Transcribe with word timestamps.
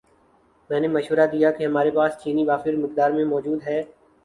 میں 0.69 0.79
نے 0.79 0.87
مشورہ 0.87 1.25
دیا 1.31 1.51
کہ 1.51 1.63
ہماری 1.65 1.91
پاس 1.95 2.17
چینی 2.23 2.43
وافر 2.45 2.73
مقدار 2.77 3.11
میں 3.11 3.25
موجود 3.25 3.59
ہے 3.67 3.81